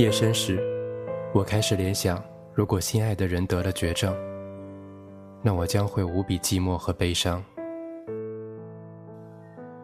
[0.00, 0.58] 夜深时，
[1.34, 2.24] 我开始联想：
[2.54, 4.16] 如果心爱的人得了绝症，
[5.42, 7.44] 那我将会无比寂寞和悲伤。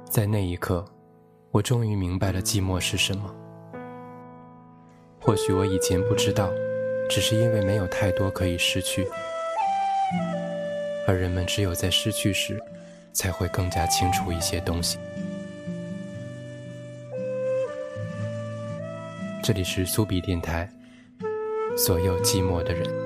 [0.09, 0.83] 在那一刻，
[1.51, 3.31] 我终于明白了寂寞是什么。
[5.21, 6.49] 或许我以前不知道，
[7.11, 9.07] 只是因为没有太多可以失去，
[11.07, 12.59] 而人们只有在失去时，
[13.13, 14.99] 才会更加清楚一些东西。
[19.47, 20.69] 这里是苏比电台，
[21.77, 23.06] 所有寂寞的人。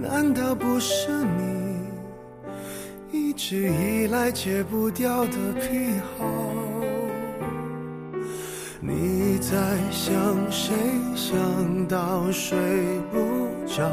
[0.00, 1.76] 难道不是你
[3.10, 6.24] 一直以来戒不掉的癖好？
[8.80, 9.56] 你在
[9.90, 10.14] 想
[10.50, 10.74] 谁？
[11.14, 11.34] 想
[11.88, 12.56] 到睡
[13.10, 13.90] 不着？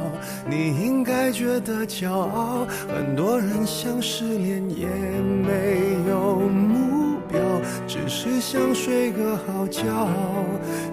[0.47, 2.67] 你应该觉得骄傲。
[2.87, 7.39] 很多人想失恋也没有目标，
[7.87, 10.07] 只是想睡个好觉。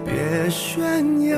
[0.05, 1.37] 别炫耀，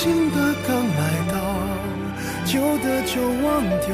[0.00, 1.34] 新的刚来到。
[2.44, 3.90] 旧的就忘掉，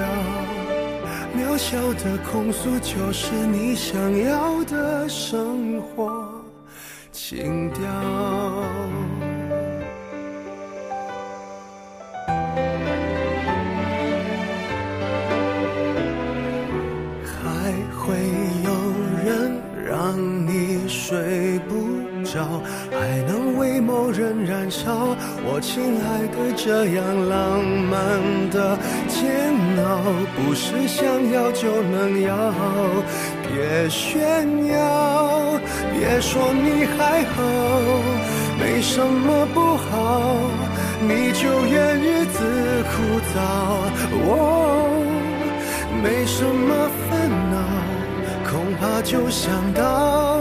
[1.35, 6.31] 渺小的控诉就是你想要的生活
[7.11, 7.81] 情调。
[17.25, 18.15] 还会
[18.63, 18.71] 有
[19.25, 21.84] 人让你睡不
[22.91, 25.17] 还能为某人燃烧。
[25.45, 28.01] 我亲爱的，这样浪漫
[28.51, 28.79] 的
[29.09, 29.53] 煎
[29.85, 30.03] 熬，
[30.35, 32.53] 不是想要就能要。
[33.47, 35.61] 别炫耀，
[35.93, 37.43] 别说你还好，
[38.59, 40.41] 没什么不好，
[41.01, 42.39] 你就怨日子
[42.91, 42.95] 枯
[43.31, 43.37] 燥。
[44.27, 44.37] 哦，
[46.03, 47.57] 没什么烦恼，
[48.51, 50.41] 恐怕就想到。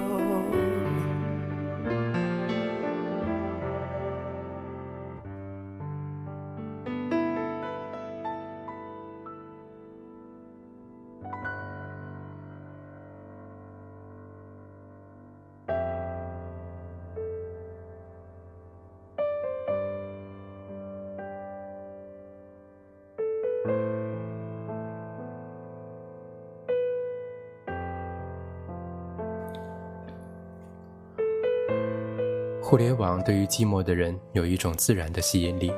[32.71, 35.73] 互联网对于寂寞的人有一种自然的吸引力，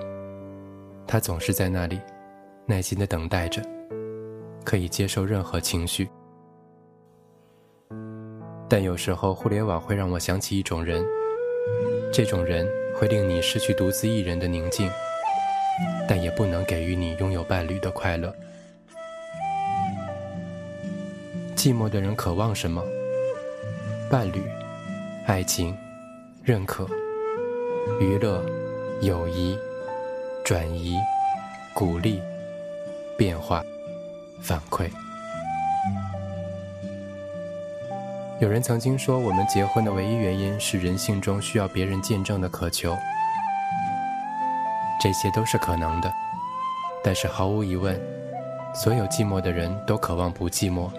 [1.08, 2.00] 他总是在那里，
[2.68, 3.64] 耐心的等待着，
[4.64, 6.08] 可以接受任何情绪。
[8.70, 11.04] 但有时候，互联网会让我想起一种人，
[12.14, 14.88] 这种人会令你失去独自一人的宁静，
[16.08, 18.32] 但也不能给予你拥有伴侣的快乐。
[21.56, 22.84] 寂寞的人渴望什么？
[24.12, 24.44] 伴侣，
[25.26, 25.76] 爱情。
[26.46, 26.86] 认可、
[28.02, 28.44] 娱乐、
[29.02, 29.58] 友谊、
[30.44, 30.98] 转移、
[31.74, 32.22] 鼓励、
[33.18, 33.64] 变化、
[34.42, 34.90] 反馈。
[38.42, 42.94] 有人曾经说，我们结婚的唯一原因是人性中需要别人见证的渴求。
[45.02, 46.12] 这些都是可能的，
[47.02, 47.98] 但是毫无疑问，
[48.76, 50.92] 所有寂寞的人都渴望不寂寞，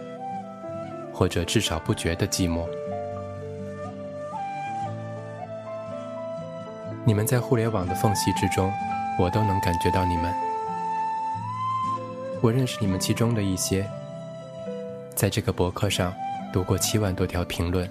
[1.12, 2.66] 或者至少不觉得寂寞。
[7.06, 8.72] 你们在互联网的缝隙之中，
[9.18, 10.34] 我都能感觉到你们。
[12.40, 13.86] 我认识你们其中的一些，
[15.14, 16.14] 在这个博客上
[16.50, 17.88] 读过七万多条评论，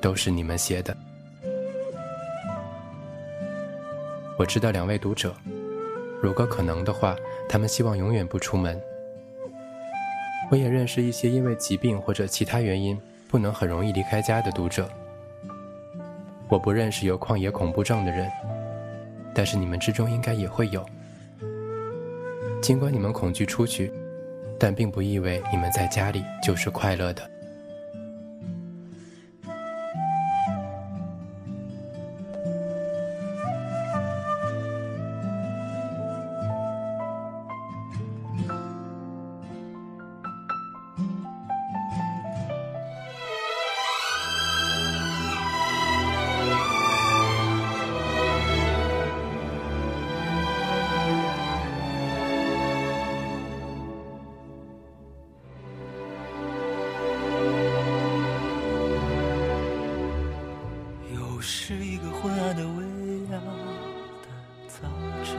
[0.00, 0.96] 都是你们写的。
[4.38, 5.34] 我知道两位读者，
[6.20, 7.16] 如果可能的话，
[7.48, 8.80] 他们希望永远不出门。
[10.52, 14.88] 我也认识一些因为疾病或者其他原因不能很容易离开家的读者。
[16.52, 18.30] 我不认识有旷野恐怖症的人。
[19.34, 20.84] 但是你们之中应该也会有，
[22.60, 23.90] 尽管你们恐惧出去，
[24.58, 27.22] 但并不意味你们在家里就是快乐的。
[65.24, 65.36] 尘，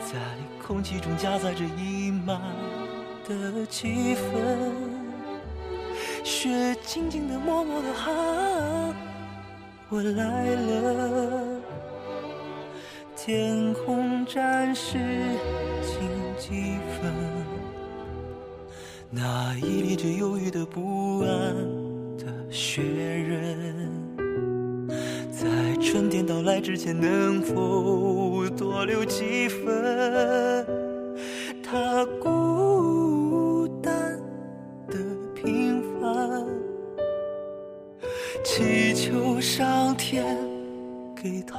[0.00, 0.18] 在
[0.66, 2.40] 空气中夹杂着溢满
[3.28, 4.20] 的气氛，
[6.24, 8.12] 雪静静的、默默的喊，
[9.88, 11.60] 我来了。
[13.14, 14.98] 天空暂时
[15.80, 16.00] 晴
[16.36, 17.12] 几分，
[19.08, 21.28] 那屹立着忧郁的不安
[22.18, 24.01] 的雪人，
[25.92, 30.66] 春天到来之前，能否多留几分？
[31.62, 34.18] 他孤单
[34.88, 34.96] 的
[35.34, 36.46] 平凡，
[38.42, 40.24] 祈求上天
[41.14, 41.58] 给他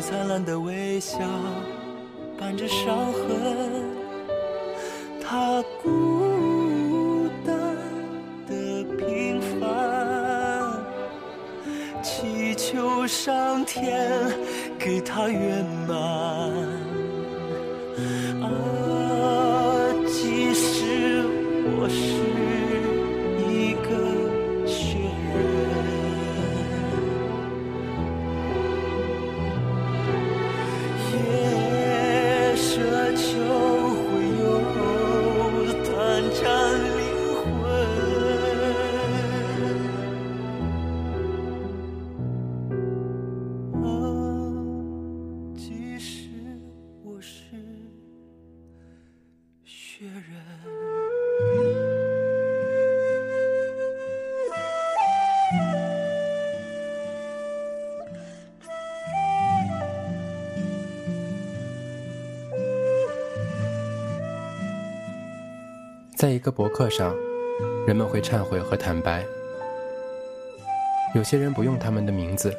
[0.00, 1.18] 灿烂的微笑
[2.38, 3.84] 伴着伤痕
[5.20, 5.62] 他
[66.20, 67.14] 在一个博客上，
[67.86, 69.24] 人们会忏悔和坦白。
[71.14, 72.54] 有些人不用他们的名字，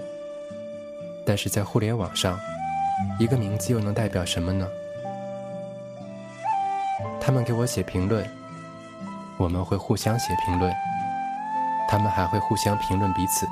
[1.24, 2.40] 但是在互联网上，
[3.20, 4.68] 一个名字又能代表什么呢？
[7.20, 8.28] 他们给我写评论，
[9.38, 10.74] 我们会互相写评论，
[11.88, 13.46] 他们还会互相评论彼此，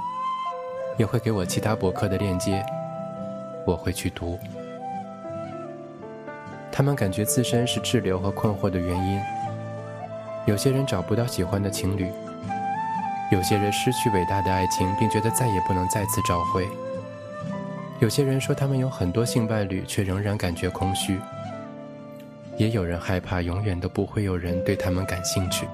[0.97, 2.65] 也会给我其他博客的链接，
[3.63, 4.39] 我会去读。
[6.71, 9.21] 他们感觉自身是滞留和困惑的原因。
[10.49, 12.11] 有些人找不到喜欢的情侣，
[13.31, 16.67] 有些人失去伟大的爱情，并觉得再也不能再次找回。
[17.99, 21.19] 有些人说他们有很多性伴侣，却仍然感觉空虚。
[22.57, 25.67] 也有人害怕永远都不会有人对他们感兴趣。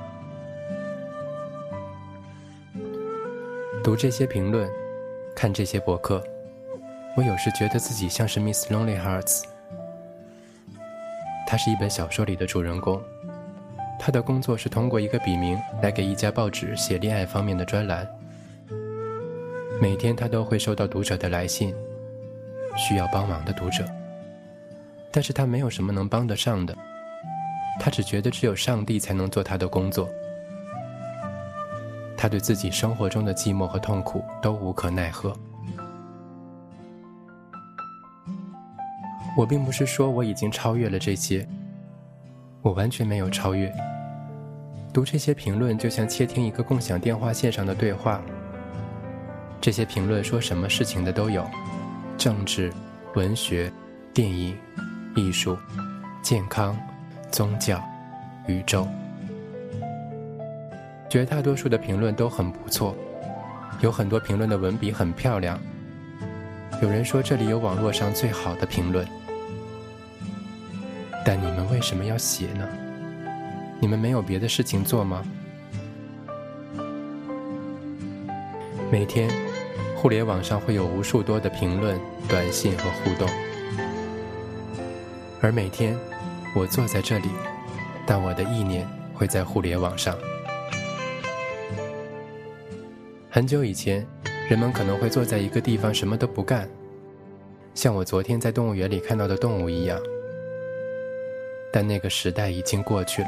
[3.82, 4.70] 读这些评论，
[5.34, 6.22] 看这些博客，
[7.15, 9.44] 我有时觉得自己像是 Miss Lonely Hearts。
[11.48, 13.01] 它是一本小说里的主人公。
[13.97, 18.07] 他的工作是通过一个笔名来给一家报纸写恋爱方面的专栏。
[19.81, 21.73] 每天他都会收到读者的来信，
[22.77, 23.85] 需要帮忙的读者。
[25.11, 26.75] 但是他没有什么能帮得上的，
[27.79, 30.09] 他只觉得只有上帝才能做他的工作。
[32.17, 35.35] 他对自己生活中的寂寞和痛苦都无可奈何。
[39.37, 41.45] 我并不是说我已经超越了这些。
[42.65, 43.72] 我完全没有超越。
[44.91, 48.19] 读这些评论就像窃听一个共享电话线上的对话。
[49.62, 51.45] 这些评论说什么事情的都有：
[52.17, 52.74] 政治、
[53.13, 53.72] 文学、
[54.15, 54.57] 电影、
[55.15, 55.55] 艺术、
[56.24, 56.75] 健康、
[57.31, 57.79] 宗教、
[58.48, 58.88] 宇宙。
[61.07, 62.95] 绝大多数的评论都很不错，
[63.79, 65.60] 有很多评论的文笔很漂亮。
[66.81, 69.07] 有人说这里有网络上最好的评论。
[71.27, 72.70] 但你们为什么要写呢？
[73.79, 75.25] 你们没有别的事情做吗？
[78.91, 79.27] 每天，
[79.96, 83.27] 互联网上会有无数多的评论、短信和互动，
[85.41, 85.98] 而每天，
[86.55, 87.29] 我坐在这里，
[88.05, 90.15] 但我的意念会在互联网上。
[93.32, 94.05] 很久以前，
[94.48, 96.70] 人们可能会坐在一个地方什么都不干，
[97.74, 100.00] 像我昨天在动物园里看到的动物一样。
[101.75, 103.27] 但那个时代已经过去了。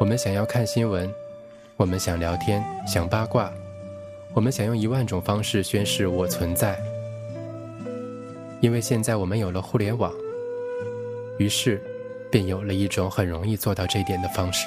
[0.00, 1.08] 我们想要看新闻，
[1.76, 3.52] 我们想聊天，想八卦，
[4.34, 6.76] 我们想用一万种方式宣示我存在。
[8.60, 10.12] 因为现在我们有了互联网，
[11.38, 11.80] 于是
[12.32, 14.66] 便有了一种很容易做到这点的方式。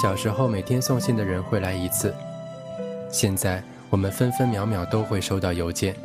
[0.00, 2.14] 小时候每天送信的人会来一次，
[3.08, 5.96] 现在我们分分秒秒都会收到邮件。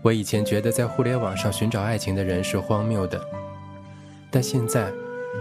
[0.00, 3.22] 我以前觉得在互联网上寻找爱情的人是荒谬的，
[4.30, 4.90] 但现在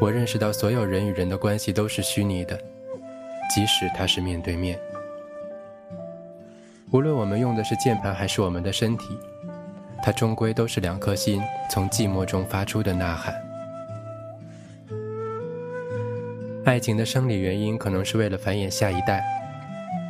[0.02, 2.60] 我认识到所有人与人的关系都是虚拟的，
[3.56, 4.78] 即使他是面对面。
[6.92, 9.18] 无论我们用的是键盘还是我们的身体，
[10.04, 13.34] 它终归都是两颗心从寂寞中发出的呐喊。
[16.64, 19.24] 爱情的生理原因可能是为了繁衍下一代，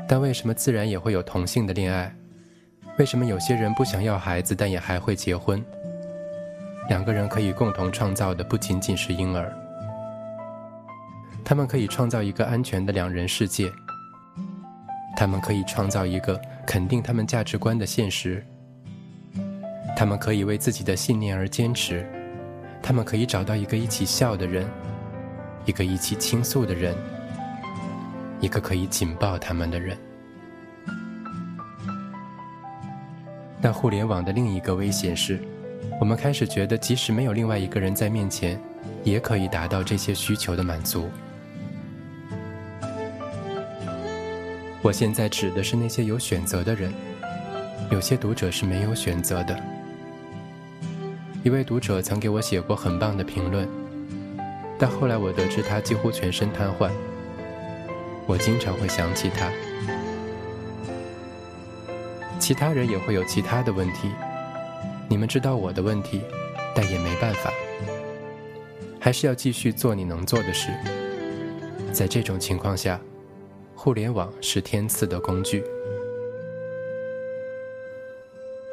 [0.05, 2.13] 但为什么自然也会有同性的恋爱？
[2.99, 5.63] 为什么有些人不想要孩子，但也还会结婚？
[6.89, 9.49] 两个人可以共同创造的不仅仅是婴儿，
[11.41, 13.71] 他们可以创造一个安全的两人世界，
[15.15, 18.45] 他们可以创造一个肯定他们价值观的现实，
[19.95, 22.05] 他们可以为自己的信念而坚持，
[22.83, 24.67] 他们可以找到一个一起笑的人。
[25.65, 26.95] 一个一起倾诉的人，
[28.39, 29.97] 一个可以紧抱他们的人。
[33.61, 35.39] 但互联网的另一个危险是，
[35.99, 38.59] 我们开始觉得，即使没有另外一个人在面前，
[39.03, 41.09] 也可以达到这些需求的满足。
[44.81, 46.91] 我现在指的是那些有选择的人，
[47.91, 49.55] 有些读者是没有选择的。
[51.43, 53.80] 一位读者曾给我写过很棒的评论。
[54.81, 56.89] 但后来我得知他几乎全身瘫痪，
[58.25, 59.47] 我经常会想起他。
[62.39, 64.09] 其他人也会有其他的问题，
[65.07, 66.23] 你们知道我的问题，
[66.73, 67.53] 但也没办法，
[68.99, 70.71] 还是要继续做你能做的事。
[71.93, 72.99] 在这种情况下，
[73.75, 75.63] 互联网是天赐的工具。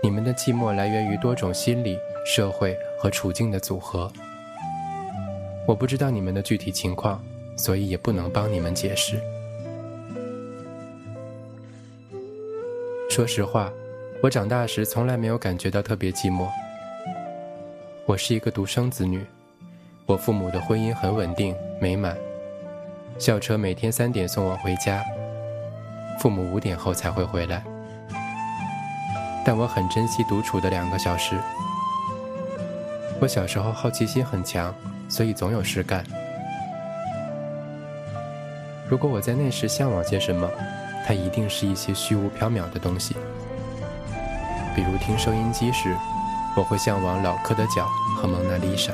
[0.02, 4.10] 你们的寂寞来源于多种心理、社会和处境的组合。
[5.68, 7.22] 我不知道你们的具体情况，
[7.54, 9.20] 所以也不能帮你们解释。
[13.10, 13.70] 说实话，
[14.22, 16.48] 我长大时从来没有感觉到特别寂寞。
[18.06, 19.22] 我是一个独生子女，
[20.06, 22.16] 我父母的婚姻很稳定美满，
[23.18, 25.04] 校车每天三点送我回家，
[26.18, 27.62] 父母五点后才会回来。
[29.44, 31.36] 但我很珍惜独处的两个小时。
[33.20, 34.74] 我小时候好奇心很强。
[35.08, 36.04] 所以总有事干。
[38.88, 40.48] 如果我在那时向往些什么，
[41.06, 43.16] 它一定是一些虚无缥缈的东西。
[44.74, 45.96] 比如听收音机时，
[46.56, 48.92] 我会向往老柯的脚和蒙娜丽莎。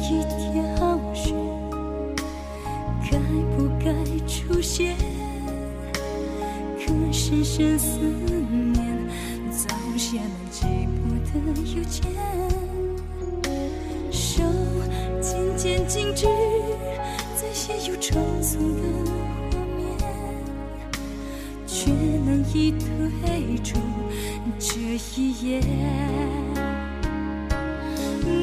[0.00, 1.34] 一条线
[3.10, 3.18] 该
[3.56, 3.92] 不该
[4.26, 4.96] 出现
[6.78, 8.76] 可深深思念
[9.50, 12.02] 早写了寂寞的邮件
[14.12, 14.42] 手
[15.20, 16.26] 渐渐静止
[17.34, 19.10] 在写有匆匆的
[19.50, 19.98] 画面
[21.66, 21.90] 却
[22.24, 23.78] 难以退出
[24.58, 24.78] 这
[25.16, 25.60] 一页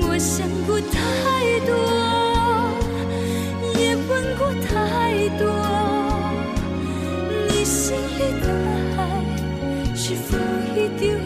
[0.07, 1.73] 我想不到太多
[3.79, 5.47] 也问过太多
[7.29, 8.45] 你心里的
[8.97, 8.99] 爱
[9.95, 10.37] 是否
[10.75, 11.24] 已丢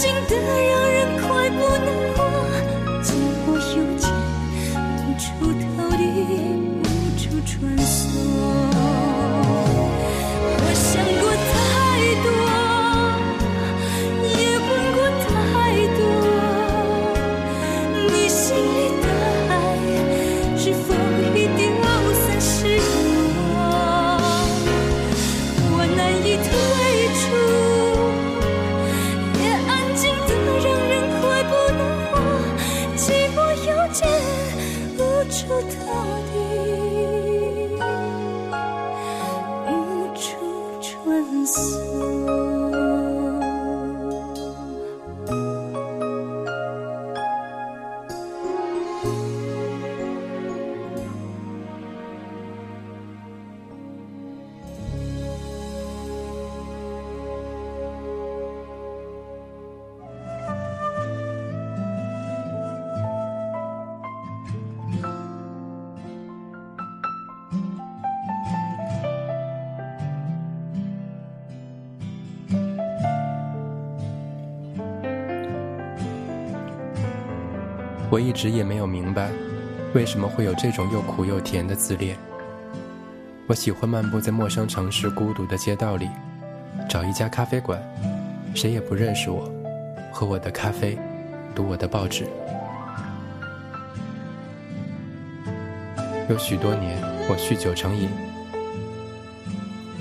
[0.00, 0.79] 静的让人。
[78.10, 79.30] 我一直也没有明白，
[79.94, 82.18] 为什么会有这种又苦又甜的自恋。
[83.46, 86.08] 我喜欢漫步在陌生城市孤独的街道里，
[86.88, 87.80] 找一家咖啡馆，
[88.52, 89.48] 谁也不认识我，
[90.12, 90.98] 喝我的咖啡，
[91.54, 92.26] 读我的报纸。
[96.28, 98.08] 有许多年，我酗酒成瘾，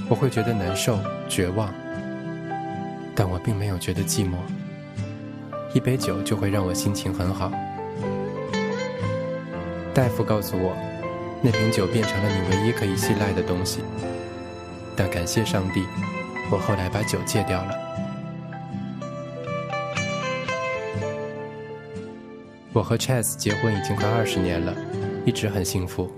[0.09, 1.71] 我会觉得难受、绝望，
[3.13, 4.33] 但我并没有觉得寂寞。
[5.75, 7.51] 一杯酒就会让我心情很好。
[9.99, 10.73] 大夫告诉我，
[11.41, 13.81] 那瓶酒变成了你唯一可以信赖的东西。
[14.95, 15.85] 但感谢上帝，
[16.49, 17.75] 我后来把酒戒掉了。
[22.71, 24.73] 我和 Chess 结婚已经快二十年了，
[25.25, 26.09] 一直很幸福。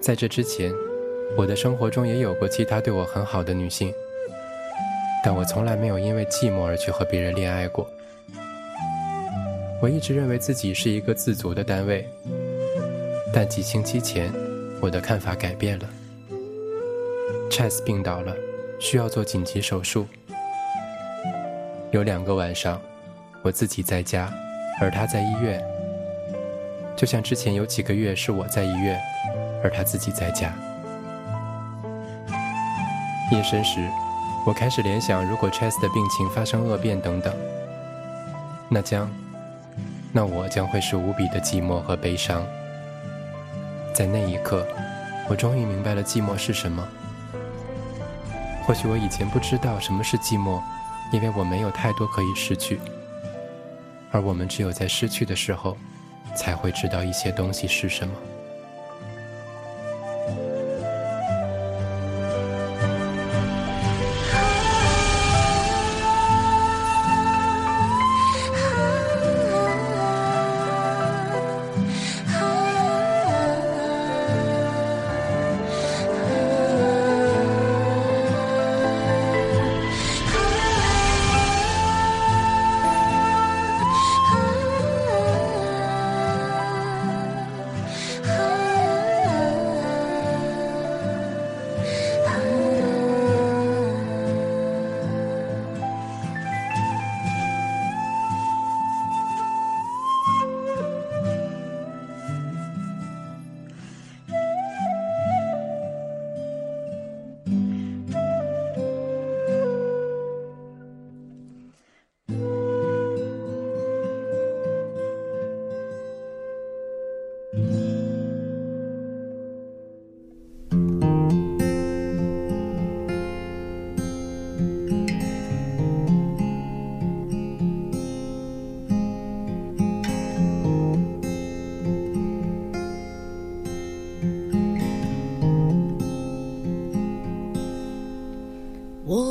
[0.00, 0.72] 在这之前，
[1.36, 3.92] 我的生活中也有过其他对我很好的女性，
[5.24, 7.90] 但我从来没有因为寂寞而去和别人恋爱过。
[9.82, 12.06] 我一直认为自己是一个自足的单位，
[13.32, 14.30] 但几星期前，
[14.78, 15.88] 我的看法改变了。
[17.50, 18.36] Chess 病倒了，
[18.78, 20.06] 需要做紧急手术。
[21.92, 22.78] 有两个晚上，
[23.42, 24.30] 我自己在家，
[24.82, 25.64] 而他在医院。
[26.94, 29.00] 就像之前有几个月是我在医院，
[29.64, 30.52] 而他自己在家。
[33.32, 33.80] 夜深时，
[34.46, 37.34] 我开始联想，如果 Chess 的病情发生恶变等等，
[38.68, 39.10] 那将。
[40.12, 42.44] 那我将会是无比的寂寞和悲伤。
[43.94, 44.66] 在那一刻，
[45.28, 46.86] 我终于明白了寂寞是什么。
[48.64, 50.60] 或许我以前不知道什么是寂寞，
[51.12, 52.80] 因为我没有太多可以失去。
[54.12, 55.76] 而我们只有在失去的时候，
[56.34, 58.14] 才会知道一些东西是什么。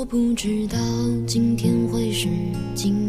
[0.10, 0.80] 不知道
[1.28, 2.28] 今天会是
[2.74, 3.09] 今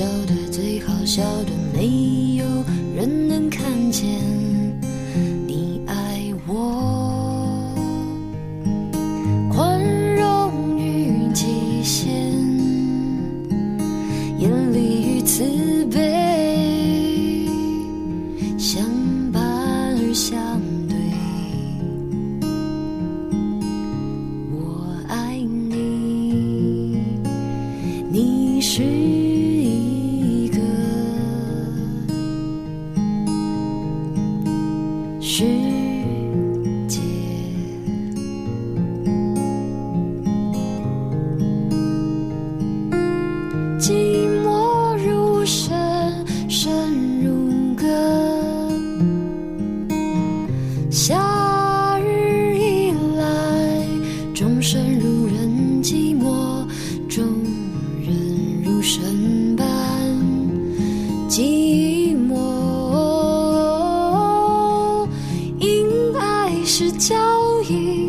[0.00, 2.44] 笑的最好笑的没有
[2.96, 4.39] 人能看见。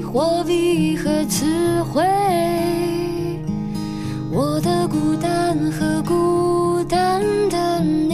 [0.02, 1.46] 货币和词
[1.84, 2.02] 汇，
[4.32, 8.11] 我的孤单和孤单的。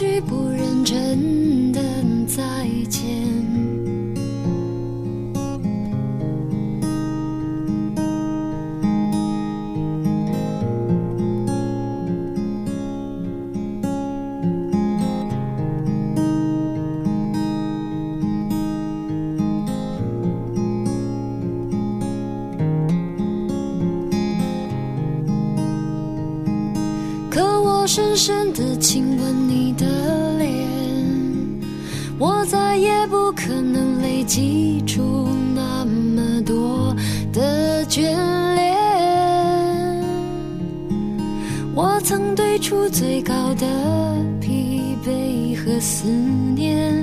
[0.00, 1.82] 许不认真的
[2.26, 2.69] 在
[27.80, 30.68] 我深深的亲吻你的脸
[32.18, 36.94] 我再也不可能累积出那么多
[37.32, 38.02] 的眷
[38.54, 38.76] 恋。
[41.74, 43.66] 我曾对出最高的
[44.42, 47.02] 疲惫和思念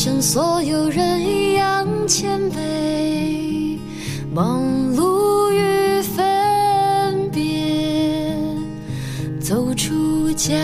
[0.00, 3.76] 像所有人一样谦卑，
[4.32, 4.62] 忙
[4.94, 8.32] 碌与分别，
[9.40, 10.54] 走出家